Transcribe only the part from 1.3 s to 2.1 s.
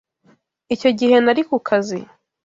ku kazi.